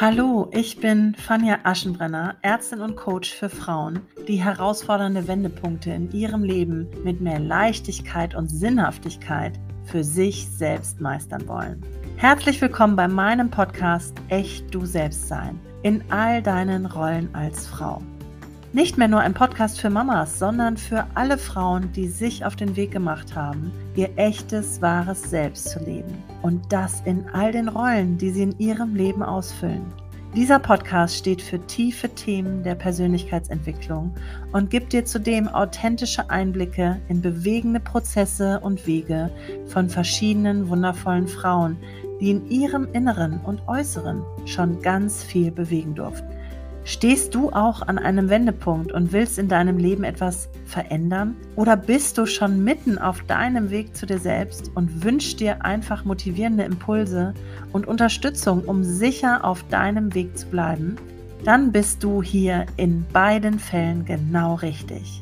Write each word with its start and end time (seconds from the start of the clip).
Hallo, 0.00 0.48
ich 0.52 0.78
bin 0.78 1.16
Fanja 1.16 1.58
Aschenbrenner, 1.64 2.36
Ärztin 2.42 2.82
und 2.82 2.94
Coach 2.94 3.34
für 3.34 3.48
Frauen, 3.48 4.02
die 4.28 4.36
herausfordernde 4.36 5.26
Wendepunkte 5.26 5.90
in 5.90 6.12
ihrem 6.12 6.44
Leben 6.44 6.86
mit 7.02 7.20
mehr 7.20 7.40
Leichtigkeit 7.40 8.36
und 8.36 8.46
Sinnhaftigkeit 8.46 9.58
für 9.82 10.04
sich 10.04 10.46
selbst 10.48 11.00
meistern 11.00 11.48
wollen. 11.48 11.84
Herzlich 12.16 12.60
willkommen 12.60 12.94
bei 12.94 13.08
meinem 13.08 13.50
Podcast 13.50 14.14
Echt 14.28 14.72
du 14.72 14.86
selbst 14.86 15.26
sein 15.26 15.58
in 15.82 16.04
all 16.12 16.44
deinen 16.44 16.86
Rollen 16.86 17.34
als 17.34 17.66
Frau. 17.66 18.00
Nicht 18.74 18.98
mehr 18.98 19.08
nur 19.08 19.20
ein 19.20 19.32
Podcast 19.32 19.80
für 19.80 19.88
Mamas, 19.88 20.38
sondern 20.38 20.76
für 20.76 21.06
alle 21.14 21.38
Frauen, 21.38 21.90
die 21.92 22.06
sich 22.06 22.44
auf 22.44 22.54
den 22.54 22.76
Weg 22.76 22.90
gemacht 22.90 23.34
haben, 23.34 23.72
ihr 23.96 24.10
echtes, 24.16 24.82
wahres 24.82 25.22
Selbst 25.22 25.70
zu 25.70 25.78
leben. 25.82 26.22
Und 26.42 26.70
das 26.70 27.00
in 27.06 27.26
all 27.32 27.50
den 27.50 27.68
Rollen, 27.68 28.18
die 28.18 28.28
sie 28.28 28.42
in 28.42 28.58
ihrem 28.58 28.94
Leben 28.94 29.22
ausfüllen. 29.22 29.86
Dieser 30.36 30.58
Podcast 30.58 31.16
steht 31.16 31.40
für 31.40 31.58
tiefe 31.66 32.10
Themen 32.10 32.62
der 32.62 32.74
Persönlichkeitsentwicklung 32.74 34.14
und 34.52 34.68
gibt 34.68 34.92
dir 34.92 35.06
zudem 35.06 35.48
authentische 35.48 36.28
Einblicke 36.28 37.00
in 37.08 37.22
bewegende 37.22 37.80
Prozesse 37.80 38.60
und 38.60 38.86
Wege 38.86 39.30
von 39.68 39.88
verschiedenen 39.88 40.68
wundervollen 40.68 41.26
Frauen, 41.26 41.78
die 42.20 42.32
in 42.32 42.46
ihrem 42.50 42.86
Inneren 42.92 43.40
und 43.40 43.66
Äußeren 43.66 44.22
schon 44.44 44.82
ganz 44.82 45.24
viel 45.24 45.50
bewegen 45.50 45.94
durften. 45.94 46.37
Stehst 46.88 47.34
du 47.34 47.50
auch 47.50 47.82
an 47.82 47.98
einem 47.98 48.30
Wendepunkt 48.30 48.92
und 48.92 49.12
willst 49.12 49.38
in 49.38 49.46
deinem 49.46 49.76
Leben 49.76 50.04
etwas 50.04 50.48
verändern? 50.64 51.36
Oder 51.54 51.76
bist 51.76 52.16
du 52.16 52.24
schon 52.24 52.64
mitten 52.64 52.96
auf 52.96 53.20
deinem 53.24 53.68
Weg 53.68 53.94
zu 53.94 54.06
dir 54.06 54.18
selbst 54.18 54.70
und 54.74 55.04
wünschst 55.04 55.38
dir 55.38 55.66
einfach 55.66 56.06
motivierende 56.06 56.64
Impulse 56.64 57.34
und 57.74 57.86
Unterstützung, 57.86 58.64
um 58.64 58.82
sicher 58.84 59.44
auf 59.44 59.64
deinem 59.68 60.14
Weg 60.14 60.38
zu 60.38 60.46
bleiben? 60.46 60.96
Dann 61.44 61.72
bist 61.72 62.02
du 62.02 62.22
hier 62.22 62.64
in 62.78 63.04
beiden 63.12 63.58
Fällen 63.58 64.06
genau 64.06 64.54
richtig. 64.54 65.20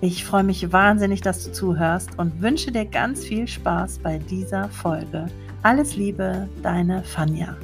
Ich 0.00 0.24
freue 0.24 0.44
mich 0.44 0.72
wahnsinnig, 0.72 1.20
dass 1.20 1.44
du 1.44 1.50
zuhörst 1.50 2.10
und 2.16 2.40
wünsche 2.40 2.70
dir 2.70 2.84
ganz 2.84 3.24
viel 3.24 3.48
Spaß 3.48 3.98
bei 3.98 4.18
dieser 4.18 4.68
Folge. 4.68 5.26
Alles 5.64 5.96
Liebe, 5.96 6.48
deine 6.62 7.02
Fanja. 7.02 7.56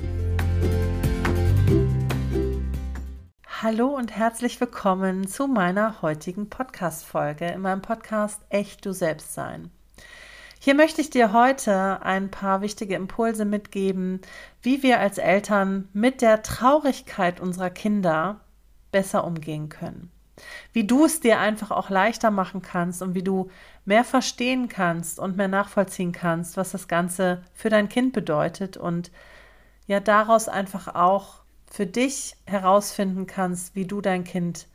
Hallo 3.65 3.87
und 3.87 4.15
herzlich 4.15 4.61
willkommen 4.61 5.27
zu 5.27 5.47
meiner 5.47 6.03
heutigen 6.03 6.51
Podcast-Folge 6.51 7.47
in 7.47 7.62
meinem 7.62 7.81
Podcast 7.81 8.43
Echt 8.51 8.84
du 8.84 8.93
selbst 8.93 9.33
sein. 9.33 9.70
Hier 10.59 10.75
möchte 10.75 11.01
ich 11.01 11.09
dir 11.09 11.33
heute 11.33 12.03
ein 12.03 12.31
paar 12.31 12.61
wichtige 12.61 12.95
Impulse 12.95 13.47
mitgeben, 13.47 14.20
wie 14.61 14.83
wir 14.83 15.01
als 15.01 15.17
Eltern 15.17 15.89
mit 15.95 16.20
der 16.20 16.42
Traurigkeit 16.42 17.41
unserer 17.41 17.70
Kinder 17.70 18.41
besser 18.92 19.25
umgehen 19.25 19.70
können. 19.70 20.11
Wie 20.75 20.87
du 20.87 21.07
es 21.07 21.20
dir 21.20 21.39
einfach 21.39 21.70
auch 21.70 21.89
leichter 21.89 22.31
machen 22.31 22.61
kannst 22.61 23.01
und 23.01 23.15
wie 23.15 23.25
du 23.25 23.48
mehr 23.87 24.05
verstehen 24.05 24.69
kannst 24.69 25.19
und 25.19 25.39
mehr 25.39 25.48
nachvollziehen 25.48 26.12
kannst, 26.12 26.59
was 26.59 26.73
das 26.73 26.87
Ganze 26.87 27.42
für 27.55 27.70
dein 27.70 27.89
Kind 27.89 28.12
bedeutet 28.12 28.77
und 28.77 29.11
ja 29.87 30.01
daraus 30.01 30.51
einfach 30.51 30.95
auch 30.95 31.44
für 31.70 31.87
dich 31.87 32.37
herausfinden 32.47 33.27
kannst, 33.27 33.75
wie 33.75 33.87
du 33.87 34.01
dein 34.01 34.25
Kind 34.25 34.69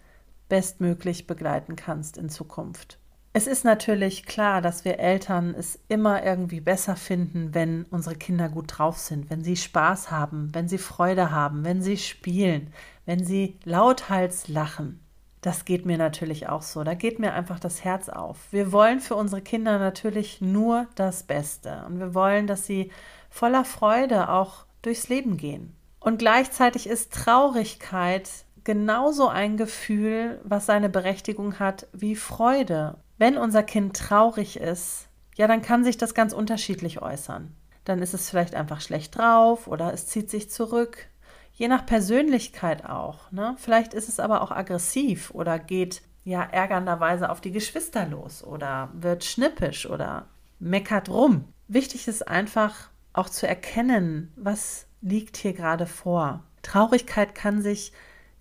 bestmöglich 0.50 1.28
begleiten 1.28 1.76
kannst 1.76 2.18
in 2.18 2.30
Zukunft. 2.30 3.00
Es 3.32 3.46
ist 3.46 3.64
natürlich 3.64 4.26
klar, 4.26 4.60
dass 4.60 4.86
wir 4.86 5.00
Eltern 5.00 5.54
es 5.54 5.80
immer 5.88 6.24
irgendwie 6.24 6.62
besser 6.62 6.96
finden, 6.96 7.54
wenn 7.54 7.86
unsere 7.92 8.16
Kinder 8.16 8.50
gut 8.50 8.80
drauf 8.80 8.98
sind, 8.98 9.30
wenn 9.30 9.44
sie 9.44 9.56
Spaß 9.56 10.10
haben, 10.10 10.50
wenn 10.54 10.68
sie 10.68 10.80
Freude 10.80 11.30
haben, 11.30 11.64
wenn 11.64 11.84
sie 11.84 11.98
spielen, 11.98 12.74
wenn 13.06 13.24
sie 13.24 13.60
lauthals 13.64 14.48
lachen. 14.48 15.00
Das 15.42 15.64
geht 15.64 15.86
mir 15.86 15.98
natürlich 15.98 16.50
auch 16.50 16.64
so. 16.64 16.84
Da 16.84 16.96
geht 16.96 17.20
mir 17.20 17.34
einfach 17.34 17.60
das 17.60 17.84
Herz 17.84 18.10
auf. 18.10 18.52
Wir 18.52 18.72
wollen 18.72 19.00
für 19.00 19.16
unsere 19.16 19.42
Kinder 19.42 19.78
natürlich 19.78 20.42
nur 20.42 20.88
das 20.96 21.24
Beste 21.24 21.84
und 21.86 22.00
wir 22.00 22.14
wollen, 22.16 22.48
dass 22.48 22.66
sie 22.66 22.92
voller 23.30 23.64
Freude 23.64 24.30
auch 24.30 24.66
durchs 24.82 25.08
Leben 25.08 25.38
gehen. 25.38 25.76
Und 26.00 26.20
gleichzeitig 26.20 26.88
ist 26.88 27.14
Traurigkeit 27.14 28.30
genauso 28.64 29.28
ein 29.28 29.58
Gefühl, 29.58 30.40
was 30.44 30.66
seine 30.66 30.90
Berechtigung 30.90 31.60
hat 31.60 31.88
wie 31.92 32.16
Freude. 32.16 32.98
Wenn 33.18 33.38
unser 33.38 33.64
Kind 33.64 33.96
traurig 33.96 34.58
ist, 34.58 35.08
ja, 35.36 35.48
dann 35.48 35.62
kann 35.62 35.84
sich 35.84 35.98
das 35.98 36.14
ganz 36.14 36.34
unterschiedlich 36.34 37.02
äußern. 37.02 37.56
Dann 37.86 38.02
ist 38.02 38.14
es 38.14 38.30
vielleicht 38.30 38.56
einfach 38.56 38.82
schlecht 38.82 39.18
drauf 39.18 39.68
oder 39.68 39.94
es 39.94 40.08
zieht 40.08 40.30
sich 40.30 40.50
zurück. 40.50 41.08
Je 41.54 41.68
nach 41.68 41.86
Persönlichkeit 41.86 42.86
auch. 42.86 43.32
Ne? 43.32 43.56
Vielleicht 43.58 43.94
ist 43.94 44.10
es 44.10 44.20
aber 44.20 44.42
auch 44.42 44.52
aggressiv 44.52 45.32
oder 45.32 45.58
geht 45.60 46.02
ja 46.24 46.44
ärgernderweise 46.44 47.30
auf 47.30 47.42
die 47.42 47.52
Geschwister 47.52 48.06
los 48.06 48.44
oder 48.44 48.90
wird 48.94 49.24
schnippisch 49.24 49.90
oder 49.90 50.28
meckert 50.60 51.10
rum. 51.10 51.46
Wichtig 51.68 52.08
ist 52.08 52.28
einfach 52.28 52.90
auch 53.14 53.30
zu 53.30 53.48
erkennen, 53.48 54.32
was 54.36 54.86
liegt 55.02 55.38
hier 55.38 55.54
gerade 55.54 55.86
vor. 55.86 56.44
Traurigkeit 56.62 57.36
kann 57.36 57.62
sich 57.62 57.94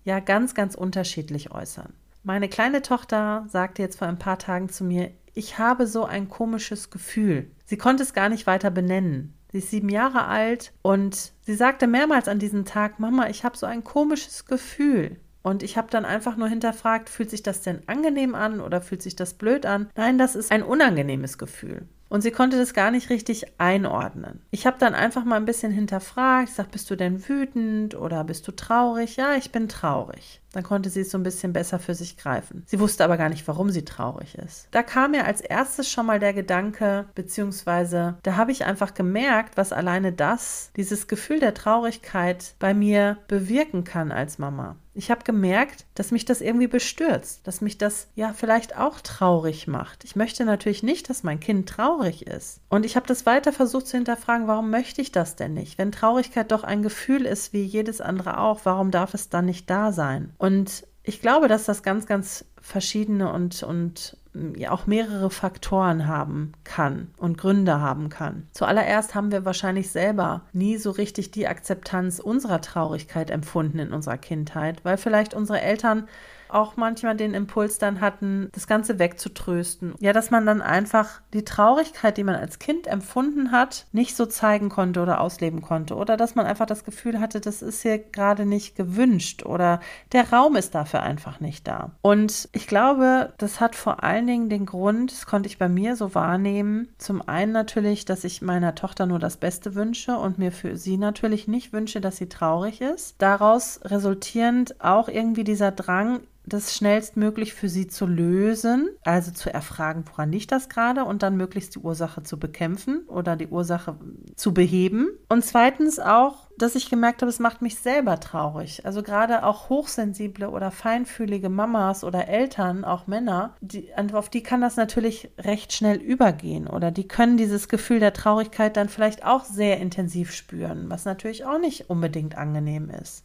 ja 0.03 0.19
ganz, 0.19 0.53
ganz 0.53 0.75
unterschiedlich 0.75 1.51
äußern. 1.51 1.93
Meine 2.23 2.49
kleine 2.49 2.81
Tochter 2.81 3.45
sagte 3.47 3.81
jetzt 3.81 3.97
vor 3.97 4.07
ein 4.07 4.19
paar 4.19 4.39
Tagen 4.39 4.69
zu 4.69 4.83
mir, 4.83 5.11
ich 5.33 5.57
habe 5.57 5.87
so 5.87 6.05
ein 6.05 6.29
komisches 6.29 6.89
Gefühl. 6.89 7.49
Sie 7.65 7.77
konnte 7.77 8.03
es 8.03 8.13
gar 8.13 8.29
nicht 8.29 8.45
weiter 8.45 8.71
benennen. 8.71 9.33
Sie 9.51 9.59
ist 9.59 9.71
sieben 9.71 9.89
Jahre 9.89 10.25
alt 10.25 10.73
und 10.81 11.31
sie 11.41 11.55
sagte 11.55 11.87
mehrmals 11.87 12.27
an 12.27 12.39
diesem 12.39 12.65
Tag, 12.65 12.99
Mama, 12.99 13.29
ich 13.29 13.43
habe 13.43 13.57
so 13.57 13.65
ein 13.65 13.83
komisches 13.83 14.45
Gefühl. 14.45 15.17
Und 15.41 15.63
ich 15.63 15.77
habe 15.77 15.89
dann 15.89 16.05
einfach 16.05 16.35
nur 16.35 16.49
hinterfragt, 16.49 17.09
fühlt 17.09 17.29
sich 17.29 17.41
das 17.41 17.61
denn 17.61 17.81
angenehm 17.87 18.35
an 18.35 18.59
oder 18.59 18.81
fühlt 18.81 19.01
sich 19.01 19.15
das 19.15 19.33
blöd 19.33 19.65
an? 19.65 19.89
Nein, 19.95 20.17
das 20.17 20.35
ist 20.35 20.51
ein 20.51 20.63
unangenehmes 20.63 21.37
Gefühl. 21.37 21.87
Und 22.09 22.21
sie 22.21 22.31
konnte 22.31 22.57
das 22.57 22.73
gar 22.73 22.91
nicht 22.91 23.09
richtig 23.09 23.45
einordnen. 23.59 24.41
Ich 24.51 24.65
habe 24.65 24.77
dann 24.79 24.95
einfach 24.95 25.23
mal 25.23 25.35
ein 25.35 25.45
bisschen 25.45 25.71
hinterfragt. 25.71 26.49
Ich 26.49 26.55
sage, 26.55 26.69
bist 26.71 26.89
du 26.89 26.95
denn 26.95 27.27
wütend 27.29 27.95
oder 27.95 28.23
bist 28.23 28.47
du 28.47 28.51
traurig? 28.51 29.15
Ja, 29.15 29.35
ich 29.35 29.51
bin 29.51 29.69
traurig. 29.69 30.38
Dann 30.51 30.63
konnte 30.63 30.89
sie 30.89 31.01
es 31.01 31.11
so 31.11 31.17
ein 31.17 31.23
bisschen 31.23 31.53
besser 31.53 31.79
für 31.79 31.93
sich 31.93 32.17
greifen. 32.17 32.63
Sie 32.65 32.79
wusste 32.79 33.03
aber 33.03 33.17
gar 33.17 33.29
nicht, 33.29 33.47
warum 33.47 33.69
sie 33.69 33.85
traurig 33.85 34.35
ist. 34.35 34.67
Da 34.71 34.83
kam 34.83 35.11
mir 35.11 35.25
als 35.25 35.41
erstes 35.41 35.89
schon 35.89 36.05
mal 36.05 36.19
der 36.19 36.33
Gedanke, 36.33 37.05
beziehungsweise 37.15 38.17
da 38.23 38.35
habe 38.35 38.51
ich 38.51 38.65
einfach 38.65 38.93
gemerkt, 38.93 39.57
was 39.57 39.73
alleine 39.73 40.11
das, 40.11 40.71
dieses 40.75 41.07
Gefühl 41.07 41.39
der 41.39 41.53
Traurigkeit 41.53 42.55
bei 42.59 42.73
mir 42.73 43.17
bewirken 43.27 43.83
kann 43.83 44.11
als 44.11 44.39
Mama. 44.39 44.75
Ich 44.99 45.09
habe 45.09 45.23
gemerkt, 45.23 45.85
dass 45.95 46.11
mich 46.11 46.25
das 46.25 46.41
irgendwie 46.41 46.67
bestürzt, 46.67 47.47
dass 47.47 47.61
mich 47.61 47.77
das 47.77 48.07
ja 48.15 48.33
vielleicht 48.33 48.77
auch 48.77 48.99
traurig 48.99 49.65
macht. 49.65 50.03
Ich 50.03 50.17
möchte 50.17 50.43
natürlich 50.43 50.83
nicht, 50.83 51.09
dass 51.09 51.23
mein 51.23 51.39
Kind 51.39 51.69
traurig 51.69 52.27
ist. 52.27 52.59
Und 52.67 52.85
ich 52.85 52.97
habe 52.97 53.07
das 53.07 53.25
weiter 53.25 53.53
versucht 53.53 53.87
zu 53.87 53.95
hinterfragen, 53.95 54.47
warum 54.47 54.69
möchte 54.69 55.01
ich 55.01 55.13
das 55.13 55.37
denn 55.37 55.53
nicht? 55.53 55.77
Wenn 55.77 55.93
Traurigkeit 55.93 56.51
doch 56.51 56.65
ein 56.65 56.81
Gefühl 56.81 57.25
ist 57.25 57.53
wie 57.53 57.63
jedes 57.63 58.01
andere 58.01 58.39
auch, 58.39 58.61
warum 58.65 58.91
darf 58.91 59.13
es 59.13 59.29
dann 59.29 59.45
nicht 59.45 59.69
da 59.69 59.93
sein? 59.93 60.33
Und 60.39 60.87
ich 61.03 61.21
glaube, 61.21 61.47
dass 61.47 61.65
das 61.65 61.83
ganz, 61.83 62.07
ganz 62.07 62.45
verschiedene 62.59 63.31
und, 63.31 63.61
und 63.61 64.17
ja 64.55 64.71
auch 64.71 64.87
mehrere 64.87 65.29
Faktoren 65.29 66.07
haben 66.07 66.53
kann 66.63 67.11
und 67.17 67.37
Gründe 67.37 67.81
haben 67.81 68.09
kann. 68.09 68.47
Zuallererst 68.51 69.15
haben 69.15 69.31
wir 69.31 69.43
wahrscheinlich 69.43 69.91
selber 69.91 70.43
nie 70.53 70.77
so 70.77 70.91
richtig 70.91 71.31
die 71.31 71.47
Akzeptanz 71.47 72.19
unserer 72.19 72.61
Traurigkeit 72.61 73.31
empfunden 73.31 73.79
in 73.79 73.91
unserer 73.91 74.17
Kindheit, 74.17 74.85
weil 74.85 74.97
vielleicht 74.97 75.33
unsere 75.33 75.61
Eltern 75.61 76.07
auch 76.49 76.77
manchmal 76.77 77.15
den 77.15 77.33
Impuls 77.33 77.77
dann 77.77 78.01
hatten, 78.01 78.49
das 78.53 78.67
Ganze 78.67 78.99
wegzutrösten. 78.99 79.95
Ja, 79.99 80.13
dass 80.13 80.31
man 80.31 80.45
dann 80.45 80.61
einfach 80.61 81.21
die 81.33 81.45
Traurigkeit, 81.45 82.17
die 82.17 82.23
man 82.23 82.35
als 82.35 82.59
Kind 82.59 82.87
empfunden 82.87 83.51
hat, 83.51 83.85
nicht 83.91 84.15
so 84.15 84.25
zeigen 84.25 84.69
konnte 84.69 85.01
oder 85.01 85.21
ausleben 85.21 85.61
konnte. 85.61 85.95
Oder 85.95 86.17
dass 86.17 86.35
man 86.35 86.45
einfach 86.45 86.65
das 86.65 86.83
Gefühl 86.83 87.19
hatte, 87.19 87.39
das 87.39 87.61
ist 87.61 87.81
hier 87.81 87.97
gerade 87.97 88.45
nicht 88.45 88.75
gewünscht 88.75 89.45
oder 89.45 89.79
der 90.11 90.31
Raum 90.31 90.55
ist 90.55 90.75
dafür 90.75 91.03
einfach 91.03 91.39
nicht 91.39 91.67
da. 91.67 91.91
Und 92.01 92.49
ich 92.51 92.67
glaube, 92.67 93.33
das 93.37 93.59
hat 93.59 93.75
vor 93.75 94.03
allen 94.03 94.27
Dingen 94.27 94.49
den 94.49 94.65
Grund, 94.65 95.11
das 95.11 95.25
konnte 95.25 95.47
ich 95.47 95.57
bei 95.57 95.69
mir 95.69 95.95
so 95.95 96.15
wahrnehmen, 96.15 96.89
zum 96.97 97.27
einen 97.27 97.51
natürlich, 97.51 98.05
dass 98.05 98.23
ich 98.23 98.41
meiner 98.41 98.75
Tochter 98.75 99.05
nur 99.05 99.19
das 99.19 99.37
Beste 99.37 99.75
wünsche 99.75 100.17
und 100.17 100.37
mir 100.37 100.51
für 100.51 100.77
sie 100.77 100.97
natürlich 100.97 101.47
nicht 101.47 101.73
wünsche, 101.73 102.01
dass 102.01 102.17
sie 102.17 102.29
traurig 102.29 102.81
ist. 102.81 103.15
Daraus 103.17 103.79
resultierend 103.83 104.81
auch 104.83 105.07
irgendwie 105.07 105.43
dieser 105.43 105.71
Drang, 105.71 106.21
das 106.49 106.75
schnellstmöglich 106.75 107.53
für 107.53 107.69
sie 107.69 107.87
zu 107.87 108.05
lösen, 108.05 108.89
also 109.03 109.31
zu 109.31 109.53
erfragen, 109.53 110.03
woran 110.07 110.31
liegt 110.31 110.51
das 110.51 110.69
gerade 110.69 111.05
und 111.05 111.23
dann 111.23 111.37
möglichst 111.37 111.75
die 111.75 111.79
Ursache 111.79 112.23
zu 112.23 112.39
bekämpfen 112.39 113.05
oder 113.07 113.35
die 113.35 113.47
Ursache 113.47 113.97
zu 114.35 114.53
beheben. 114.53 115.09
Und 115.29 115.45
zweitens 115.45 115.99
auch, 115.99 116.47
dass 116.57 116.75
ich 116.75 116.89
gemerkt 116.89 117.21
habe, 117.21 117.29
es 117.29 117.39
macht 117.39 117.61
mich 117.61 117.79
selber 117.79 118.19
traurig. 118.19 118.85
Also 118.85 119.01
gerade 119.01 119.43
auch 119.43 119.69
hochsensible 119.69 120.49
oder 120.49 120.71
feinfühlige 120.71 121.49
Mamas 121.49 122.03
oder 122.03 122.27
Eltern, 122.27 122.83
auch 122.83 123.07
Männer, 123.07 123.55
die, 123.61 123.89
auf 124.13 124.29
die 124.29 124.43
kann 124.43 124.61
das 124.61 124.75
natürlich 124.75 125.31
recht 125.37 125.73
schnell 125.73 125.97
übergehen 125.97 126.67
oder 126.67 126.91
die 126.91 127.07
können 127.07 127.37
dieses 127.37 127.69
Gefühl 127.69 127.99
der 127.99 128.13
Traurigkeit 128.13 128.75
dann 128.75 128.89
vielleicht 128.89 129.23
auch 129.23 129.45
sehr 129.45 129.79
intensiv 129.79 130.33
spüren, 130.33 130.89
was 130.89 131.05
natürlich 131.05 131.45
auch 131.45 131.59
nicht 131.59 131.89
unbedingt 131.89 132.37
angenehm 132.37 132.89
ist. 132.89 133.23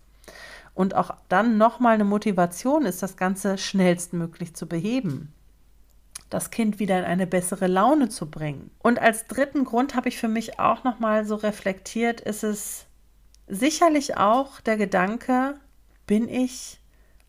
Und 0.74 0.94
auch 0.94 1.14
dann 1.28 1.56
nochmal 1.56 1.94
eine 1.94 2.04
Motivation 2.04 2.84
ist, 2.84 3.02
das 3.02 3.16
Ganze 3.16 3.58
schnellstmöglich 3.58 4.54
zu 4.54 4.66
beheben. 4.66 5.32
Das 6.30 6.50
Kind 6.50 6.78
wieder 6.78 6.98
in 6.98 7.04
eine 7.04 7.26
bessere 7.26 7.68
Laune 7.68 8.08
zu 8.08 8.30
bringen. 8.30 8.70
Und 8.80 8.98
als 9.00 9.26
dritten 9.26 9.64
Grund 9.64 9.94
habe 9.94 10.08
ich 10.08 10.18
für 10.18 10.28
mich 10.28 10.58
auch 10.58 10.82
nochmal 10.82 11.24
so 11.24 11.36
reflektiert, 11.36 12.20
ist 12.20 12.42
es 12.42 12.86
sicherlich 13.46 14.16
auch 14.16 14.60
der 14.60 14.76
Gedanke, 14.76 15.54
bin 16.06 16.28
ich 16.28 16.80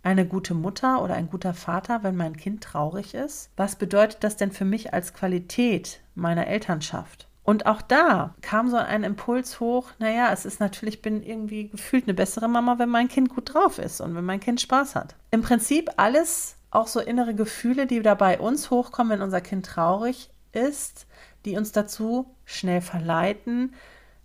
eine 0.01 0.25
gute 0.25 0.53
Mutter 0.53 1.01
oder 1.03 1.15
ein 1.15 1.29
guter 1.29 1.53
Vater, 1.53 2.03
wenn 2.03 2.15
mein 2.15 2.37
Kind 2.37 2.63
traurig 2.63 3.13
ist? 3.13 3.49
Was 3.57 3.75
bedeutet 3.75 4.23
das 4.23 4.37
denn 4.37 4.51
für 4.51 4.65
mich 4.65 4.93
als 4.93 5.13
Qualität 5.13 6.01
meiner 6.13 6.47
Elternschaft? 6.47 7.27
Und 7.45 7.67
auch 7.67 7.83
da 7.83 8.33
kam 8.41 8.69
so 8.69 8.77
ein 8.77 9.03
Impuls 9.03 9.59
hoch, 9.59 9.91
naja, 9.99 10.33
es 10.33 10.45
ist 10.45 10.59
natürlich, 10.59 11.03
bin 11.03 11.21
irgendwie 11.21 11.69
gefühlt 11.69 12.05
eine 12.05 12.15
bessere 12.15 12.49
Mama, 12.49 12.79
wenn 12.79 12.89
mein 12.89 13.07
Kind 13.07 13.29
gut 13.29 13.53
drauf 13.53 13.77
ist 13.77 14.01
und 14.01 14.15
wenn 14.15 14.25
mein 14.25 14.39
Kind 14.39 14.59
Spaß 14.59 14.95
hat. 14.95 15.15
Im 15.29 15.43
Prinzip 15.43 15.91
alles 15.97 16.55
auch 16.71 16.87
so 16.87 16.99
innere 16.99 17.35
Gefühle, 17.35 17.85
die 17.85 18.01
da 18.01 18.15
bei 18.15 18.39
uns 18.39 18.71
hochkommen, 18.71 19.13
wenn 19.13 19.21
unser 19.21 19.41
Kind 19.41 19.67
traurig 19.67 20.31
ist, 20.53 21.05
die 21.45 21.55
uns 21.55 21.71
dazu 21.71 22.35
schnell 22.45 22.81
verleiten, 22.81 23.75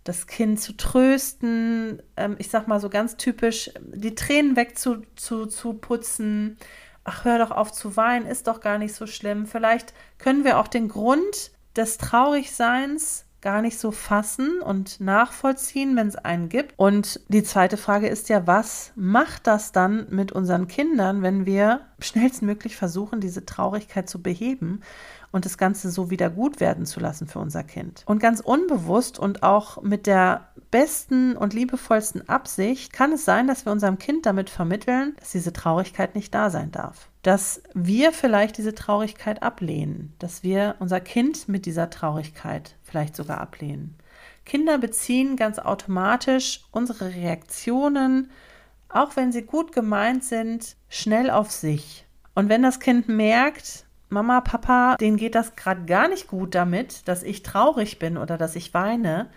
das 0.03 0.25
Kind 0.25 0.59
zu 0.59 0.75
trösten, 0.75 2.01
ähm, 2.17 2.35
ich 2.39 2.49
sag 2.49 2.67
mal 2.67 2.79
so 2.79 2.89
ganz 2.89 3.17
typisch, 3.17 3.69
die 3.79 4.15
Tränen 4.15 4.55
wegzuputzen. 4.55 5.15
Zu, 5.15 5.45
zu. 5.45 5.79
Ach, 7.03 7.23
hör 7.23 7.37
doch 7.37 7.51
auf 7.51 7.71
zu 7.71 7.95
weinen, 7.95 8.25
ist 8.25 8.47
doch 8.47 8.61
gar 8.61 8.79
nicht 8.79 8.95
so 8.95 9.05
schlimm. 9.05 9.45
Vielleicht 9.45 9.93
können 10.17 10.43
wir 10.43 10.59
auch 10.59 10.67
den 10.67 10.87
Grund 10.87 11.51
des 11.75 11.97
Traurigseins 11.97 13.25
gar 13.41 13.61
nicht 13.61 13.79
so 13.79 13.91
fassen 13.91 14.61
und 14.61 15.01
nachvollziehen, 15.01 15.95
wenn 15.95 16.07
es 16.07 16.15
einen 16.15 16.47
gibt. 16.47 16.73
Und 16.77 17.19
die 17.27 17.43
zweite 17.43 17.75
Frage 17.75 18.07
ist 18.07 18.29
ja, 18.29 18.45
was 18.45 18.91
macht 18.95 19.47
das 19.47 19.71
dann 19.71 20.05
mit 20.09 20.31
unseren 20.31 20.67
Kindern, 20.67 21.23
wenn 21.23 21.45
wir 21.45 21.81
schnellstmöglich 21.99 22.75
versuchen, 22.75 23.19
diese 23.19 23.45
Traurigkeit 23.45 24.07
zu 24.07 24.21
beheben 24.21 24.81
und 25.31 25.45
das 25.45 25.57
Ganze 25.57 25.89
so 25.89 26.09
wieder 26.09 26.29
gut 26.29 26.59
werden 26.59 26.85
zu 26.85 26.99
lassen 26.99 27.27
für 27.27 27.39
unser 27.39 27.63
Kind. 27.63 28.03
Und 28.05 28.19
ganz 28.19 28.41
unbewusst 28.41 29.17
und 29.17 29.43
auch 29.43 29.81
mit 29.81 30.05
der 30.05 30.49
besten 30.69 31.35
und 31.35 31.53
liebevollsten 31.53 32.29
Absicht 32.29 32.93
kann 32.93 33.13
es 33.13 33.25
sein, 33.25 33.47
dass 33.47 33.65
wir 33.65 33.71
unserem 33.71 33.97
Kind 33.97 34.25
damit 34.25 34.49
vermitteln, 34.49 35.15
dass 35.19 35.31
diese 35.31 35.53
Traurigkeit 35.53 36.15
nicht 36.15 36.33
da 36.33 36.49
sein 36.49 36.71
darf. 36.71 37.10
Dass 37.21 37.61
wir 37.73 38.11
vielleicht 38.11 38.57
diese 38.57 38.73
Traurigkeit 38.73 39.43
ablehnen, 39.43 40.13
dass 40.19 40.43
wir 40.43 40.75
unser 40.79 40.99
Kind 40.99 41.47
mit 41.47 41.65
dieser 41.65 41.89
Traurigkeit 41.89 42.75
vielleicht 42.83 43.15
sogar 43.15 43.39
ablehnen. 43.39 43.95
Kinder 44.45 44.77
beziehen 44.79 45.35
ganz 45.35 45.59
automatisch 45.59 46.61
unsere 46.71 47.13
Reaktionen, 47.13 48.31
auch 48.89 49.15
wenn 49.15 49.31
sie 49.31 49.43
gut 49.43 49.71
gemeint 49.71 50.23
sind, 50.23 50.75
schnell 50.89 51.29
auf 51.29 51.51
sich. 51.51 52.05
Und 52.33 52.49
wenn 52.49 52.63
das 52.63 52.79
Kind 52.79 53.07
merkt, 53.07 53.85
Mama, 54.11 54.41
Papa, 54.41 54.97
denen 54.97 55.15
geht 55.17 55.35
das 55.35 55.55
gerade 55.55 55.85
gar 55.85 56.09
nicht 56.09 56.27
gut 56.27 56.53
damit, 56.53 57.07
dass 57.07 57.23
ich 57.23 57.43
traurig 57.43 57.97
bin 57.97 58.17
oder 58.17 58.37
dass 58.37 58.57
ich 58.57 58.73
weine. 58.73 59.29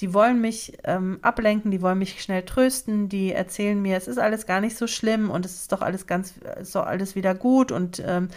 Die 0.00 0.14
wollen 0.14 0.40
mich 0.40 0.78
ähm, 0.84 1.18
ablenken, 1.22 1.70
die 1.70 1.82
wollen 1.82 1.98
mich 1.98 2.20
schnell 2.20 2.42
trösten, 2.42 3.08
die 3.08 3.32
erzählen 3.32 3.80
mir, 3.80 3.96
es 3.96 4.08
ist 4.08 4.18
alles 4.18 4.46
gar 4.46 4.60
nicht 4.60 4.76
so 4.76 4.86
schlimm 4.86 5.30
und 5.30 5.44
es 5.44 5.54
ist 5.54 5.72
doch 5.72 5.82
alles 5.82 6.06
ganz, 6.06 6.34
ist 6.60 6.74
doch 6.74 6.86
alles 6.86 7.14
wieder 7.14 7.34
gut 7.34 7.70
und 7.70 8.02
ähm, 8.04 8.28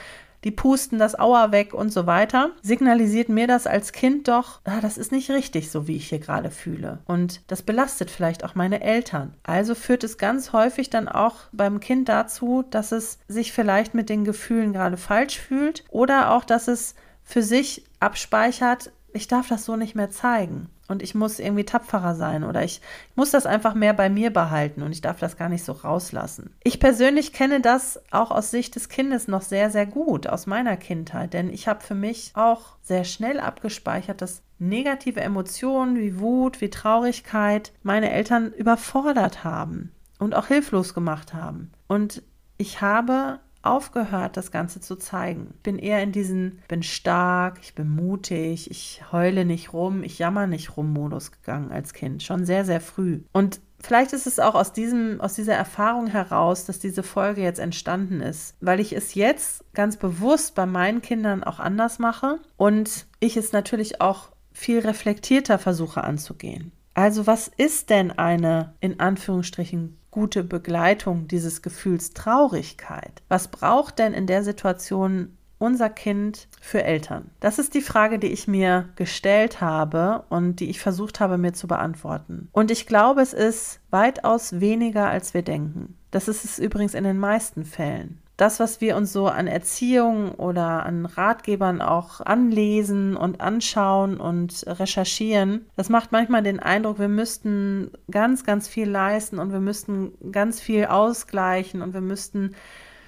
die 0.44 0.52
pusten 0.52 1.00
das 1.00 1.18
Auer 1.18 1.52
weg 1.52 1.74
und 1.74 1.92
so 1.92 2.06
weiter, 2.06 2.52
signalisiert 2.62 3.30
mir 3.30 3.48
das 3.48 3.68
als 3.68 3.92
Kind 3.92 4.28
doch, 4.28 4.62
ah, 4.66 4.80
das 4.82 4.98
ist 4.98 5.12
nicht 5.12 5.32
richtig, 5.32 5.72
so 5.72 5.88
wie 5.88 5.96
ich 5.96 6.10
hier 6.10 6.20
gerade 6.20 6.52
fühle. 6.52 7.00
Und 7.06 7.42
das 7.48 7.62
belastet 7.62 8.12
vielleicht 8.12 8.44
auch 8.44 8.56
meine 8.56 8.82
Eltern. 8.82 9.34
Also 9.44 9.76
führt 9.76 10.04
es 10.04 10.18
ganz 10.18 10.54
häufig 10.54 10.90
dann 10.90 11.08
auch 11.08 11.36
beim 11.52 11.80
Kind 11.80 12.10
dazu, 12.10 12.64
dass 12.70 12.92
es 12.92 13.20
sich 13.28 13.52
vielleicht 13.52 13.94
mit 13.94 14.10
den 14.10 14.26
Gefühlen 14.26 14.74
gerade 14.74 14.98
falsch 14.98 15.40
fühlt 15.40 15.84
oder 15.90 16.32
auch, 16.32 16.44
dass 16.44 16.68
es 16.68 16.96
für 17.24 17.44
sich 17.44 17.84
abspeichert, 18.00 18.92
ich 19.14 19.28
darf 19.28 19.48
das 19.48 19.66
so 19.66 19.76
nicht 19.76 19.96
mehr 19.96 20.10
zeigen 20.10 20.70
und 20.88 21.04
ich 21.04 21.16
muss 21.16 21.40
irgendwie 21.40 21.66
tapferer 21.66 22.16
sein 22.16 22.44
oder 22.44 22.64
ich 22.64 22.82
muss 23.16 23.32
das 23.32 23.46
einfach 23.46 23.74
mehr 23.74 23.94
bei 23.94 24.10
mir 24.10 24.32
behalten 24.32 24.82
und 24.84 24.92
ich 24.92 25.02
darf 25.02 25.20
das 25.20 25.38
gar 25.38 25.50
nicht 25.50 25.64
so 25.64 25.74
rauslassen. 25.74 26.56
Ich 26.64 26.80
persönlich 26.80 27.34
kenne 27.34 27.62
das 27.62 28.00
auch 28.12 28.32
aus 28.32 28.52
Sicht 28.52 28.76
des 28.76 28.90
Kindes 28.90 29.28
noch 29.28 29.42
sehr, 29.42 29.70
sehr 29.70 29.86
gut 29.86 30.28
aus 30.28 30.48
meiner 30.48 30.78
Kindheit, 30.78 31.34
denn 31.34 31.50
ich 31.50 31.68
habe 31.68 31.82
für 31.82 31.96
mich 31.96 32.32
auch 32.36 32.78
sehr 32.82 33.04
schnell 33.04 33.40
abgespeichert, 33.40 34.22
dass 34.22 34.42
negative 34.60 35.22
Emotionen 35.22 35.98
wie 35.98 36.20
Wut, 36.20 36.62
wie 36.62 36.70
Traurigkeit 36.70 37.74
meine 37.84 38.12
Eltern 38.12 38.52
überfordert 38.54 39.44
haben 39.44 39.92
und 40.20 40.36
auch 40.36 40.48
hilflos 40.48 40.94
gemacht 40.94 41.34
haben. 41.34 41.72
Und 41.88 42.24
ich 42.58 42.82
habe 42.82 43.40
aufgehört, 43.62 44.38
das 44.38 44.52
Ganze 44.52 44.80
zu 44.80 44.96
zeigen. 44.96 45.54
Bin 45.64 45.78
eher 45.78 46.02
in 46.02 46.12
diesen, 46.12 46.60
bin 46.68 46.84
stark, 46.84 47.60
ich 47.62 47.76
bin 47.76 47.90
mutig, 47.90 48.72
ich 48.72 49.02
heule 49.12 49.46
nicht 49.46 49.74
rum, 49.74 50.04
ich 50.04 50.20
jammer 50.20 50.48
nicht 50.48 50.78
rum 50.78 50.94
Modus 50.94 51.32
gegangen 51.32 51.72
als 51.72 51.94
Kind, 51.94 52.24
schon 52.24 52.46
sehr, 52.46 52.66
sehr 52.66 52.82
früh. 52.82 53.22
Und 53.32 53.60
Vielleicht 53.80 54.12
ist 54.12 54.26
es 54.26 54.40
auch 54.40 54.56
aus, 54.56 54.74
diesem, 54.74 55.22
aus 55.22 55.36
dieser 55.36 55.54
Erfahrung 55.54 56.08
heraus, 56.08 56.66
dass 56.66 56.80
diese 56.80 57.04
Folge 57.04 57.42
jetzt 57.42 57.60
entstanden 57.60 58.22
ist, 58.22 58.56
weil 58.60 58.80
ich 58.80 58.92
es 58.92 59.14
jetzt 59.14 59.64
ganz 59.74 59.98
bewusst 59.98 60.56
bei 60.56 60.66
meinen 60.66 61.02
Kindern 61.04 61.44
auch 61.44 61.60
anders 61.60 62.00
mache 62.00 62.40
und 62.58 63.06
ich 63.20 63.38
es 63.38 63.52
natürlich 63.52 64.02
auch 64.02 64.32
viel 64.52 64.80
reflektierter 64.80 65.60
versuche 65.60 66.04
anzugehen. 66.04 66.72
Also 66.98 67.28
was 67.28 67.48
ist 67.48 67.92
denn 67.92 68.10
eine 68.18 68.74
in 68.80 69.00
Anführungsstrichen 69.00 70.00
gute 70.10 70.44
Begleitung 70.44 71.28
dieses 71.28 71.62
Gefühls 71.62 72.16
Traurigkeit? 72.16 73.22
Was 73.28 73.50
braucht 73.50 74.00
denn 74.00 74.16
in 74.16 74.26
der 74.26 74.44
Situation 74.44 75.38
unser 75.60 75.92
Kind 75.92 76.48
für 76.60 76.84
Eltern? 76.84 77.30
Das 77.40 77.60
ist 77.60 77.76
die 77.76 77.82
Frage, 77.82 78.18
die 78.18 78.34
ich 78.34 78.48
mir 78.48 78.90
gestellt 78.96 79.62
habe 79.62 80.24
und 80.30 80.56
die 80.56 80.72
ich 80.72 80.80
versucht 80.80 81.20
habe 81.20 81.38
mir 81.38 81.54
zu 81.54 81.68
beantworten. 81.68 82.50
Und 82.52 82.72
ich 82.72 82.88
glaube, 82.88 83.22
es 83.22 83.34
ist 83.34 83.80
weitaus 83.92 84.60
weniger, 84.60 85.08
als 85.08 85.36
wir 85.36 85.44
denken. 85.44 85.96
Das 86.10 86.28
ist 86.28 86.46
es 86.46 86.58
übrigens 86.58 86.96
in 86.96 87.04
den 87.04 87.20
meisten 87.20 87.64
Fällen 87.64 88.24
das, 88.38 88.60
was 88.60 88.82
wir 88.82 88.96
uns 88.96 89.12
so 89.12 89.28
an 89.28 89.48
Erziehung 89.48 90.32
oder 90.36 90.86
an 90.86 91.08
Ratgebern 91.08 91.82
auch 91.82 92.22
anlesen 92.22 93.18
und 93.18 93.42
anschauen 93.42 94.20
und 94.20 94.64
recherchieren, 94.68 95.66
das 95.76 95.90
macht 95.90 96.12
manchmal 96.12 96.44
den 96.44 96.60
Eindruck, 96.60 97.00
wir 97.00 97.08
müssten 97.08 97.92
ganz, 98.12 98.44
ganz 98.44 98.68
viel 98.68 98.88
leisten 98.88 99.40
und 99.40 99.52
wir 99.52 99.60
müssten 99.60 100.14
ganz 100.32 100.62
viel 100.62 100.86
ausgleichen 100.86 101.82
und 101.82 101.96
wir 101.96 102.02
müssten 102.02 102.54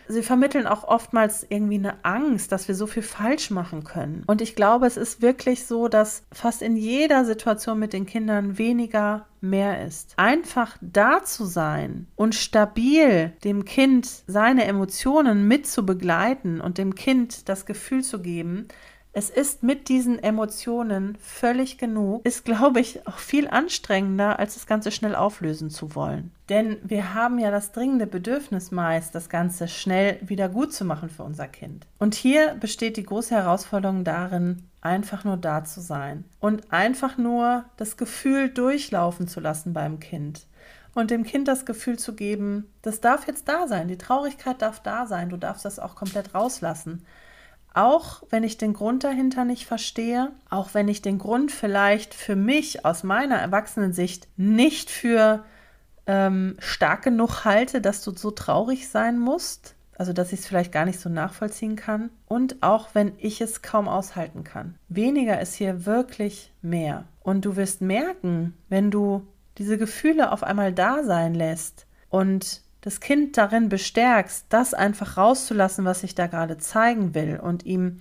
sie 0.10 0.24
vermitteln 0.24 0.68
auch 0.68 0.84
oftmals 0.84 1.46
irgendwie 1.48 1.76
eine 1.76 2.04
Angst, 2.04 2.52
dass 2.52 2.68
wir 2.68 2.76
so 2.76 2.88
viel 2.88 3.04
falsch 3.04 3.52
machen 3.52 3.84
können. 3.84 4.24
Und 4.28 4.42
ich 4.42 4.56
glaube, 4.56 4.88
es 4.88 4.98
ist 4.98 5.22
wirklich 5.22 5.66
so, 5.66 5.88
dass 5.88 6.24
fast 6.32 6.62
in 6.62 6.76
jeder 6.76 7.24
Situation 7.26 7.80
mit 7.80 7.94
den 7.94 8.06
Kindern 8.06 8.58
weniger 8.58 9.28
mehr 9.40 9.86
ist. 9.86 10.14
Einfach 10.18 10.78
da 10.82 11.24
zu 11.24 11.46
sein 11.46 12.08
und 12.16 12.36
stabil 12.36 13.34
dem 13.44 13.64
Kind 13.64 14.08
seine 14.28 14.66
Emotionen 14.66 15.48
mit 15.48 15.68
zu 15.68 15.86
begleiten 15.86 16.60
und 16.60 16.78
dem 16.78 16.96
Kind 16.96 17.48
das 17.48 17.66
Gefühl 17.66 18.04
zu 18.04 18.20
geben, 18.22 18.68
es 19.12 19.30
ist 19.30 19.64
mit 19.64 19.90
diesen 19.90 20.22
Emotionen 20.22 21.18
völlig 21.20 21.78
genug, 21.78 22.26
ist, 22.26 22.46
glaube 22.46 22.80
ich, 22.80 23.08
auch 23.08 23.18
viel 23.18 23.48
anstrengender, 23.48 24.38
als 24.38 24.54
das 24.54 24.68
Ganze 24.68 24.92
schnell 24.92 25.16
auflösen 25.16 25.70
zu 25.70 25.96
wollen. 25.96 26.32
Denn 26.48 26.78
wir 26.84 27.14
haben 27.14 27.40
ja 27.40 27.50
das 27.50 27.72
dringende 27.72 28.08
Bedürfnis 28.08 28.72
meist, 28.72 29.16
das 29.16 29.30
Ganze 29.30 29.68
schnell 29.68 30.20
wieder 30.22 30.48
gut 30.48 30.74
zu 30.74 30.86
machen 30.86 31.10
für 31.10 31.24
unser 31.24 31.48
Kind. 31.48 31.88
Und 31.98 32.14
hier 32.14 32.56
besteht 32.60 32.98
die 32.98 33.04
große 33.04 33.36
Herausforderung 33.36 34.04
darin, 34.04 34.64
einfach 34.82 35.24
nur 35.24 35.38
da 35.38 35.64
zu 35.64 35.82
sein 35.82 36.24
und 36.40 36.72
einfach 36.72 37.18
nur 37.18 37.66
das 37.78 37.98
Gefühl 37.98 38.50
durchlaufen 38.50 39.28
zu 39.28 39.40
lassen 39.40 39.74
beim 39.74 40.00
Kind 40.00 40.46
und 40.94 41.12
dem 41.12 41.24
Kind 41.24 41.48
das 41.48 41.66
Gefühl 41.66 41.98
zu 41.98 42.16
geben, 42.16 42.72
das 42.82 43.02
darf 43.02 43.28
jetzt 43.28 43.48
da 43.48 43.68
sein, 43.68 43.88
die 43.88 43.98
Traurigkeit 43.98 44.62
darf 44.62 44.80
da 44.82 45.06
sein, 45.06 45.30
du 45.30 45.38
darfst 45.38 45.66
das 45.66 45.80
auch 45.80 45.96
komplett 45.96 46.34
rauslassen. 46.34 47.06
Auch 47.74 48.24
wenn 48.30 48.44
ich 48.44 48.58
den 48.58 48.74
Grund 48.74 49.04
dahinter 49.04 49.46
nicht 49.46 49.66
verstehe, 49.66 50.32
auch 50.50 50.74
wenn 50.74 50.88
ich 50.88 51.02
den 51.02 51.20
Grund 51.20 51.52
vielleicht 51.52 52.14
für 52.14 52.36
mich 52.36 52.86
aus 52.86 53.04
meiner 53.04 53.38
Erwachsenensicht 53.38 54.28
nicht 54.38 54.90
für 54.90 55.44
ähm, 56.08 56.56
stark 56.60 57.04
genug 57.04 57.46
halte, 57.46 57.82
dass 57.82 58.04
du 58.04 58.12
so 58.12 58.32
traurig 58.32 58.90
sein 58.90 59.20
musst, 59.20 59.76
also 59.96 60.14
dass 60.14 60.34
ich 60.34 60.40
es 60.40 60.48
vielleicht 60.48 60.72
gar 60.72 60.86
nicht 60.86 61.00
so 61.00 61.10
nachvollziehen 61.10 61.76
kann 61.76 62.10
und 62.28 62.64
auch 62.64 62.90
wenn 62.94 63.12
ich 63.20 63.42
es 63.42 63.62
kaum 63.62 63.88
aushalten 63.88 64.44
kann. 64.44 64.76
Weniger 64.88 65.40
ist 65.40 65.54
hier 65.54 65.86
wirklich 65.86 66.52
mehr. 66.62 67.04
Und 67.22 67.46
du 67.46 67.56
wirst 67.56 67.82
merken, 67.82 68.58
wenn 68.70 68.90
du 68.90 69.28
diese 69.60 69.78
Gefühle 69.78 70.32
auf 70.32 70.42
einmal 70.42 70.74
da 70.74 71.04
sein 71.04 71.36
lässt 71.36 71.86
und 72.10 72.62
das 72.82 73.00
Kind 73.00 73.38
darin 73.38 73.70
bestärkst, 73.70 74.46
das 74.50 74.74
einfach 74.74 75.18
rauszulassen, 75.18 75.86
was 75.86 76.04
ich 76.04 76.16
da 76.16 76.28
gerade 76.28 76.58
zeigen 76.58 77.14
will 77.14 77.40
und 77.42 77.66
ihm 77.66 78.00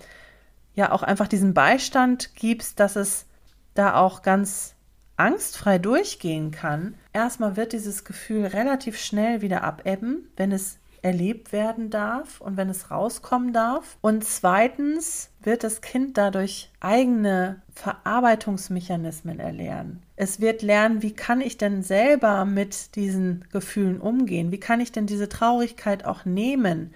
ja 0.75 0.93
auch 0.93 1.03
einfach 1.03 1.27
diesen 1.27 1.55
Beistand 1.55 2.35
gibst, 2.37 2.79
dass 2.79 2.97
es 2.97 3.27
da 3.75 3.97
auch 3.97 4.23
ganz 4.23 4.75
angstfrei 5.17 5.79
durchgehen 5.79 6.53
kann, 6.53 6.95
erstmal 7.13 7.57
wird 7.57 7.73
dieses 7.73 8.05
Gefühl 8.05 8.47
relativ 8.47 8.99
schnell 8.99 9.43
wieder 9.43 9.65
abebben, 9.65 10.31
wenn 10.37 10.53
es 10.53 10.79
erlebt 11.03 11.53
werden 11.53 11.91
darf 11.91 12.41
und 12.41 12.57
wenn 12.57 12.69
es 12.69 12.91
rauskommen 12.91 13.53
darf. 13.53 13.97
Und 14.01 14.25
zweitens 14.25 15.31
wird 15.43 15.65
das 15.65 15.81
Kind 15.81 16.19
dadurch 16.19 16.71
eigene 16.81 17.63
Verarbeitungsmechanismen 17.73 19.39
erlernen. 19.39 20.03
Es 20.17 20.41
wird 20.41 20.63
lernen, 20.63 21.03
wie 21.03 21.13
kann 21.13 21.41
ich 21.41 21.59
denn 21.59 21.83
selber 21.83 22.45
mit 22.45 22.97
diesen 22.97 23.45
Gefühlen 23.53 24.01
umgehen? 24.01 24.51
Wie 24.51 24.61
kann 24.61 24.81
ich 24.81 24.93
denn 24.93 25.07
diese 25.07 25.29
Traurigkeit 25.29 26.05
auch 26.05 26.25
nehmen? 26.25 26.93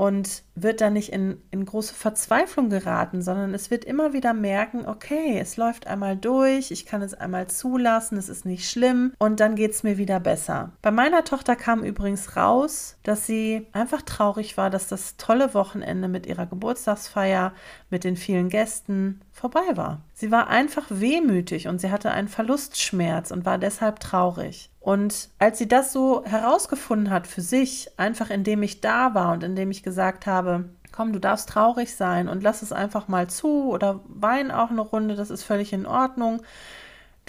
Und 0.00 0.44
wird 0.54 0.80
dann 0.80 0.94
nicht 0.94 1.12
in, 1.12 1.42
in 1.50 1.66
große 1.66 1.92
Verzweiflung 1.92 2.70
geraten, 2.70 3.20
sondern 3.20 3.52
es 3.52 3.70
wird 3.70 3.84
immer 3.84 4.14
wieder 4.14 4.32
merken, 4.32 4.86
okay, 4.86 5.38
es 5.38 5.58
läuft 5.58 5.86
einmal 5.86 6.16
durch, 6.16 6.70
ich 6.70 6.86
kann 6.86 7.02
es 7.02 7.12
einmal 7.12 7.48
zulassen, 7.48 8.16
es 8.16 8.30
ist 8.30 8.46
nicht 8.46 8.66
schlimm 8.66 9.12
und 9.18 9.40
dann 9.40 9.56
geht 9.56 9.72
es 9.72 9.82
mir 9.82 9.98
wieder 9.98 10.18
besser. 10.18 10.72
Bei 10.80 10.90
meiner 10.90 11.24
Tochter 11.24 11.54
kam 11.54 11.84
übrigens 11.84 12.34
raus, 12.34 12.96
dass 13.02 13.26
sie 13.26 13.66
einfach 13.74 14.00
traurig 14.00 14.56
war, 14.56 14.70
dass 14.70 14.88
das 14.88 15.18
tolle 15.18 15.52
Wochenende 15.52 16.08
mit 16.08 16.24
ihrer 16.24 16.46
Geburtstagsfeier, 16.46 17.52
mit 17.90 18.02
den 18.04 18.16
vielen 18.16 18.48
Gästen 18.48 19.20
vorbei 19.40 19.74
war. 19.74 20.02
Sie 20.12 20.30
war 20.30 20.48
einfach 20.48 20.84
wehmütig 20.90 21.66
und 21.66 21.80
sie 21.80 21.90
hatte 21.90 22.10
einen 22.10 22.28
Verlustschmerz 22.28 23.30
und 23.30 23.46
war 23.46 23.56
deshalb 23.56 23.98
traurig. 23.98 24.68
Und 24.80 25.30
als 25.38 25.58
sie 25.58 25.66
das 25.66 25.92
so 25.92 26.24
herausgefunden 26.24 27.10
hat 27.10 27.26
für 27.26 27.40
sich, 27.40 27.90
einfach 27.96 28.28
indem 28.30 28.62
ich 28.62 28.82
da 28.82 29.14
war 29.14 29.32
und 29.32 29.42
indem 29.42 29.70
ich 29.70 29.82
gesagt 29.82 30.26
habe, 30.26 30.66
komm, 30.92 31.12
du 31.12 31.18
darfst 31.18 31.48
traurig 31.48 31.96
sein 31.96 32.28
und 32.28 32.42
lass 32.42 32.60
es 32.60 32.72
einfach 32.72 33.08
mal 33.08 33.28
zu 33.28 33.70
oder 33.70 34.00
wein 34.06 34.50
auch 34.50 34.70
eine 34.70 34.82
Runde, 34.82 35.16
das 35.16 35.30
ist 35.30 35.42
völlig 35.42 35.72
in 35.72 35.86
Ordnung. 35.86 36.42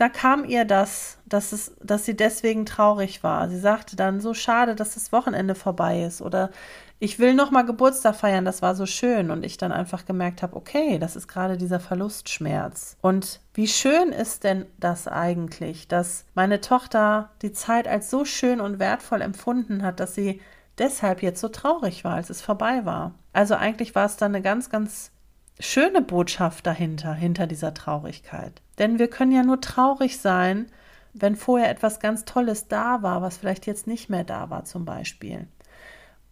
Da 0.02 0.10
kam 0.10 0.46
ihr 0.46 0.66
das, 0.66 1.20
dass, 1.28 1.52
es, 1.52 1.76
dass 1.80 2.06
sie 2.06 2.18
deswegen 2.18 2.66
traurig 2.66 3.22
war. 3.22 3.48
Sie 3.50 3.60
sagte 3.60 3.96
dann, 3.96 4.20
so 4.20 4.34
schade, 4.34 4.74
dass 4.74 4.96
das 4.96 5.12
Wochenende 5.12 5.54
vorbei 5.54 6.02
ist 6.02 6.24
oder 6.24 6.50
ich 6.98 7.20
will 7.20 7.36
noch 7.36 7.52
mal 7.52 7.62
Geburtstag 7.62 8.16
feiern, 8.16 8.44
das 8.44 8.64
war 8.64 8.74
so 8.74 8.88
schön 8.88 9.30
und 9.30 9.46
ich 9.46 9.58
dann 9.58 9.72
einfach 9.72 10.08
gemerkt 10.08 10.42
habe, 10.42 10.56
okay, 10.56 10.98
das 10.98 11.16
ist 11.16 11.28
gerade 11.28 11.56
dieser 11.56 11.80
Verlustschmerz. 11.80 12.98
Und 13.02 13.42
wie 13.54 13.68
schön 13.68 14.12
ist 14.12 14.44
denn 14.44 14.66
das 14.80 15.08
eigentlich, 15.08 15.88
dass 15.88 16.26
meine 16.34 16.62
Tochter 16.62 17.30
die 17.44 17.54
Zeit 17.54 17.88
als 17.88 18.10
so 18.10 18.26
schön 18.26 18.60
und 18.60 18.80
wertvoll 18.80 19.22
empfunden 19.22 19.84
hat, 19.84 20.00
dass 20.00 20.16
sie 20.16 20.42
deshalb 20.80 21.22
jetzt 21.22 21.42
so 21.42 21.50
traurig 21.50 22.04
war, 22.04 22.16
als 22.16 22.32
es 22.32 22.42
vorbei 22.42 22.86
war. 22.86 23.14
Also 23.34 23.54
eigentlich 23.54 23.94
war 23.94 24.08
es 24.08 24.18
dann 24.18 24.34
eine 24.34 24.42
ganz, 24.42 24.72
ganz 24.72 25.12
schöne 25.60 26.02
Botschaft 26.02 26.66
dahinter, 26.66 27.14
hinter 27.14 27.46
dieser 27.46 27.76
Traurigkeit. 27.76 28.61
Denn 28.78 29.00
wir 29.00 29.10
können 29.10 29.32
ja 29.32 29.44
nur 29.44 29.62
traurig 29.62 30.20
sein, 30.20 30.68
wenn 31.14 31.36
vorher 31.36 31.70
etwas 31.70 32.00
ganz 32.00 32.26
Tolles 32.26 32.68
da 32.68 33.02
war, 33.02 33.22
was 33.22 33.38
vielleicht 33.38 33.68
jetzt 33.68 33.88
nicht 33.88 34.10
mehr 34.10 34.24
da 34.24 34.50
war 34.50 34.66
zum 34.66 34.86
Beispiel. 34.86 35.48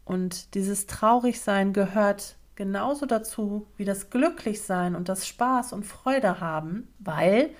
Und 0.05 0.55
dieses 0.55 0.87
Traurigsein 0.87 1.73
gehört 1.73 2.35
genauso 2.55 3.05
dazu 3.05 3.67
wie 3.77 3.85
das 3.85 4.09
Glücklichsein 4.09 4.95
und 4.95 5.07
das 5.07 5.27
Spaß 5.27 5.73
und 5.73 5.85
Freude 5.85 6.39
haben, 6.39 6.87
weil 6.99 7.51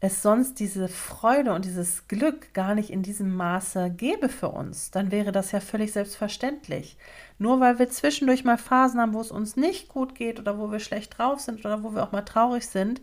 es 0.00 0.22
sonst 0.22 0.60
diese 0.60 0.86
Freude 0.88 1.52
und 1.52 1.64
dieses 1.64 2.06
Glück 2.06 2.54
gar 2.54 2.74
nicht 2.74 2.90
in 2.90 3.02
diesem 3.02 3.34
Maße 3.34 3.90
gäbe 3.90 4.28
für 4.28 4.48
uns, 4.48 4.92
dann 4.92 5.10
wäre 5.10 5.32
das 5.32 5.50
ja 5.50 5.58
völlig 5.58 5.92
selbstverständlich. 5.92 6.96
Nur 7.38 7.58
weil 7.58 7.80
wir 7.80 7.90
zwischendurch 7.90 8.44
mal 8.44 8.58
Phasen 8.58 9.00
haben, 9.00 9.12
wo 9.12 9.20
es 9.20 9.32
uns 9.32 9.56
nicht 9.56 9.88
gut 9.88 10.14
geht 10.14 10.38
oder 10.38 10.58
wo 10.58 10.70
wir 10.70 10.78
schlecht 10.78 11.18
drauf 11.18 11.40
sind 11.40 11.64
oder 11.64 11.82
wo 11.82 11.94
wir 11.94 12.04
auch 12.04 12.12
mal 12.12 12.22
traurig 12.22 12.66
sind, 12.68 13.00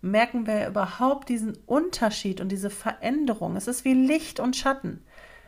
merken 0.00 0.46
wir 0.46 0.66
überhaupt 0.66 1.28
diesen 1.28 1.56
Unterschied 1.66 2.40
und 2.40 2.50
diese 2.50 2.70
Veränderung. 2.70 3.56
Es 3.56 3.68
ist 3.68 3.84
wie 3.84 3.94
Licht 3.94 4.40
und 4.40 4.56
Schatten. 4.56 5.04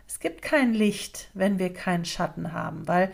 Es 0.07 0.21
gibt 0.21 0.43
kein 0.43 0.73
Licht, 0.73 1.31
wenn 1.35 1.59
wir 1.59 1.73
keinen 1.73 2.05
Schatten 2.05 2.53
haben, 2.53 2.89
weil 2.89 3.13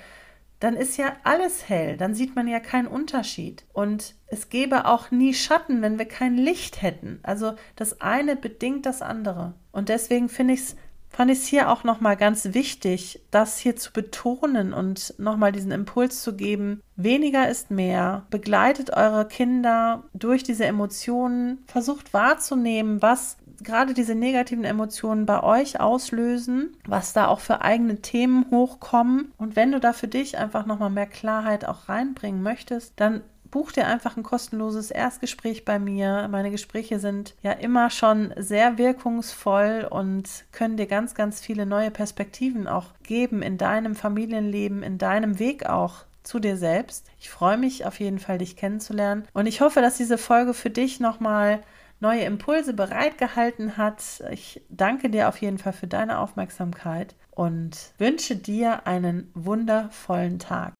dann 0.60 0.76
ist 0.76 0.96
ja 0.96 1.16
alles 1.24 1.68
hell, 1.68 1.96
dann 1.96 2.14
sieht 2.14 2.36
man 2.36 2.48
ja 2.48 2.58
keinen 2.58 2.86
Unterschied. 2.86 3.64
Und 3.72 4.14
es 4.28 4.48
gäbe 4.48 4.86
auch 4.86 5.10
nie 5.10 5.34
Schatten, 5.34 5.82
wenn 5.82 5.98
wir 5.98 6.06
kein 6.06 6.36
Licht 6.36 6.80
hätten. 6.80 7.20
Also 7.22 7.54
das 7.76 8.00
eine 8.00 8.34
bedingt 8.36 8.86
das 8.86 9.02
andere. 9.02 9.54
Und 9.72 9.88
deswegen 9.90 10.28
finde 10.28 10.54
ich 10.54 10.60
es 10.60 10.76
fand 11.14 11.30
ich 11.30 11.38
es 11.38 11.47
hier 11.47 11.71
auch 11.71 11.85
nochmal 11.85 12.16
ganz 12.16 12.54
wichtig, 12.54 13.23
das 13.30 13.59
hier 13.59 13.76
zu 13.76 13.92
betonen 13.92 14.73
und 14.73 15.14
nochmal 15.18 15.52
diesen 15.52 15.71
Impuls 15.71 16.23
zu 16.23 16.35
geben. 16.35 16.80
Weniger 16.97 17.49
ist 17.49 17.71
mehr. 17.71 18.26
Begleitet 18.30 18.90
eure 18.90 19.26
Kinder 19.26 20.04
durch 20.12 20.42
diese 20.42 20.64
Emotionen. 20.66 21.64
Versucht 21.66 22.12
wahrzunehmen, 22.12 23.00
was 23.00 23.37
gerade 23.62 23.94
diese 23.94 24.14
negativen 24.14 24.64
Emotionen 24.64 25.26
bei 25.26 25.42
euch 25.42 25.80
auslösen, 25.80 26.76
was 26.87 27.12
da 27.12 27.28
auch 27.28 27.40
für 27.40 27.62
eigene 27.62 28.02
Themen 28.02 28.47
hochkommen. 28.50 29.33
Und 29.37 29.56
wenn 29.56 29.73
du 29.73 29.80
da 29.80 29.92
für 29.92 30.09
dich 30.09 30.38
einfach 30.38 30.66
nochmal 30.66 30.90
mehr 30.90 31.06
Klarheit 31.06 31.64
auch 31.64 31.88
reinbringen 31.88 32.42
möchtest, 32.42 32.94
dann 32.97 33.23
buch 33.54 33.70
dir 33.70 33.87
einfach 33.87 34.16
ein 34.16 34.25
kostenloses 34.25 34.90
Erstgespräch 34.90 35.64
bei 35.64 35.78
mir. 35.78 36.26
Meine 36.28 36.50
Gespräche 36.50 36.99
sind 36.99 37.37
ja 37.40 37.52
immer 37.52 37.88
schon 37.88 38.34
sehr 38.37 38.78
wirkungsvoll 38.78 39.87
und 39.88 40.28
können 40.50 40.76
dir 40.76 40.87
ganz, 40.87 41.14
ganz 41.14 41.40
viele 41.40 41.64
neue 41.64 41.92
Perspektiven 41.92 42.66
auch 42.66 42.87
geben 43.04 43.42
in 43.42 43.56
deinem 43.56 43.94
Familienleben, 43.94 44.82
in 44.82 44.99
deinem 44.99 45.38
Weg 45.38 45.66
auch 45.66 46.04
zu 46.25 46.40
dir 46.40 46.56
selbst. 46.56 47.06
Ich 47.20 47.30
freue 47.30 47.56
mich 47.56 47.87
auf 47.87 48.00
jeden 48.00 48.18
Fall, 48.18 48.38
dich 48.38 48.56
kennenzulernen 48.56 49.23
und 49.34 49.46
ich 49.46 49.61
hoffe, 49.61 49.80
dass 49.80 49.99
diese 49.99 50.18
Folge 50.18 50.52
für 50.52 50.70
dich 50.70 50.99
nochmal 50.99 51.61
neue 52.00 52.25
Impulse 52.25 52.73
bereitgehalten 52.73 53.76
hat. 53.76 54.02
Ich 54.32 54.62
danke 54.68 55.11
dir 55.11 55.28
auf 55.28 55.37
jeden 55.40 55.58
Fall 55.58 55.75
für 55.75 55.87
deine 55.87 56.18
Aufmerksamkeit 56.18 57.14
und 57.30 57.92
wünsche 57.99 58.34
dir 58.34 58.88
einen 58.88 59.30
wundervollen 59.32 60.40
Tag. 60.40 60.75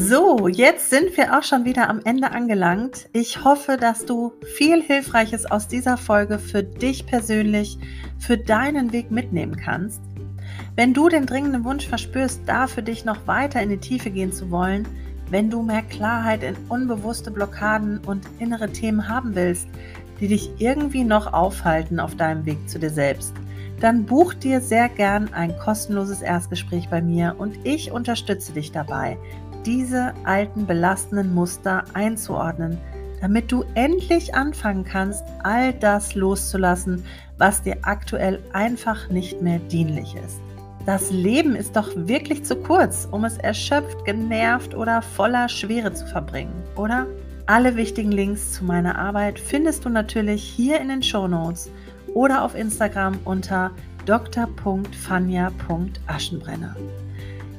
So, 0.00 0.46
jetzt 0.46 0.90
sind 0.90 1.16
wir 1.16 1.36
auch 1.36 1.42
schon 1.42 1.64
wieder 1.64 1.90
am 1.90 2.00
Ende 2.04 2.30
angelangt. 2.30 3.08
Ich 3.12 3.42
hoffe, 3.42 3.76
dass 3.76 4.04
du 4.06 4.32
viel 4.54 4.80
Hilfreiches 4.80 5.44
aus 5.50 5.66
dieser 5.66 5.96
Folge 5.96 6.38
für 6.38 6.62
dich 6.62 7.04
persönlich, 7.04 7.80
für 8.16 8.38
deinen 8.38 8.92
Weg 8.92 9.10
mitnehmen 9.10 9.56
kannst. 9.56 10.00
Wenn 10.76 10.94
du 10.94 11.08
den 11.08 11.26
dringenden 11.26 11.64
Wunsch 11.64 11.88
verspürst, 11.88 12.42
da 12.46 12.68
für 12.68 12.82
dich 12.82 13.04
noch 13.04 13.26
weiter 13.26 13.60
in 13.60 13.70
die 13.70 13.78
Tiefe 13.78 14.10
gehen 14.10 14.32
zu 14.32 14.52
wollen, 14.52 14.86
wenn 15.30 15.50
du 15.50 15.62
mehr 15.62 15.82
Klarheit 15.82 16.44
in 16.44 16.54
unbewusste 16.68 17.32
Blockaden 17.32 17.98
und 17.98 18.24
innere 18.38 18.70
Themen 18.70 19.08
haben 19.08 19.34
willst, 19.34 19.66
die 20.20 20.28
dich 20.28 20.48
irgendwie 20.58 21.02
noch 21.02 21.32
aufhalten 21.32 21.98
auf 21.98 22.14
deinem 22.14 22.46
Weg 22.46 22.68
zu 22.68 22.78
dir 22.78 22.90
selbst, 22.90 23.34
dann 23.80 24.06
buch 24.06 24.34
dir 24.34 24.60
sehr 24.60 24.88
gern 24.88 25.32
ein 25.32 25.56
kostenloses 25.58 26.22
Erstgespräch 26.22 26.88
bei 26.88 27.02
mir 27.02 27.34
und 27.38 27.58
ich 27.64 27.92
unterstütze 27.92 28.52
dich 28.52 28.72
dabei, 28.72 29.16
diese 29.68 30.12
alten 30.24 30.66
belastenden 30.66 31.32
Muster 31.34 31.84
einzuordnen, 31.92 32.78
damit 33.20 33.52
du 33.52 33.64
endlich 33.74 34.34
anfangen 34.34 34.84
kannst, 34.84 35.22
all 35.42 35.74
das 35.74 36.14
loszulassen, 36.14 37.04
was 37.36 37.62
dir 37.62 37.76
aktuell 37.82 38.42
einfach 38.54 39.10
nicht 39.10 39.42
mehr 39.42 39.58
dienlich 39.58 40.16
ist. 40.16 40.40
Das 40.86 41.10
Leben 41.10 41.54
ist 41.54 41.76
doch 41.76 41.90
wirklich 41.94 42.44
zu 42.44 42.56
kurz, 42.56 43.06
um 43.10 43.26
es 43.26 43.36
erschöpft, 43.36 44.06
genervt 44.06 44.74
oder 44.74 45.02
voller 45.02 45.50
Schwere 45.50 45.92
zu 45.92 46.06
verbringen, 46.06 46.62
oder? 46.76 47.06
Alle 47.44 47.76
wichtigen 47.76 48.12
Links 48.12 48.54
zu 48.54 48.64
meiner 48.64 48.98
Arbeit 48.98 49.38
findest 49.38 49.84
du 49.84 49.90
natürlich 49.90 50.42
hier 50.42 50.80
in 50.80 50.88
den 50.88 51.02
Show 51.02 51.28
Notes 51.28 51.70
oder 52.14 52.42
auf 52.42 52.54
Instagram 52.54 53.18
unter 53.26 53.72
dr.fanja.aschenbrenner. 54.06 56.74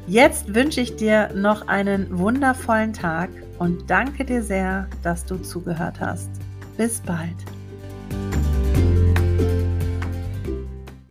Jetzt 0.09 0.55
wünsche 0.55 0.81
ich 0.81 0.95
dir 0.95 1.29
noch 1.35 1.67
einen 1.67 2.17
wundervollen 2.17 2.93
Tag 2.93 3.29
und 3.59 3.91
danke 3.91 4.25
dir 4.25 4.41
sehr, 4.41 4.87
dass 5.03 5.23
du 5.23 5.37
zugehört 5.37 5.99
hast. 5.99 6.31
Bis 6.77 6.99
bald. 6.99 7.35